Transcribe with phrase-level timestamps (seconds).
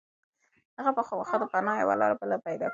[0.79, 2.69] هغه به خامخا د پناه یوه بله لاره پيدا کړي.